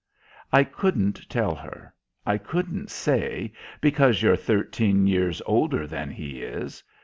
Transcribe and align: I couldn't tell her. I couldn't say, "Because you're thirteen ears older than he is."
I 0.51 0.63
couldn't 0.63 1.29
tell 1.29 1.53
her. 1.53 1.93
I 2.25 2.39
couldn't 2.39 2.89
say, 2.89 3.53
"Because 3.81 4.23
you're 4.23 4.35
thirteen 4.35 5.07
ears 5.07 5.43
older 5.45 5.85
than 5.85 6.09
he 6.09 6.41
is." 6.41 6.81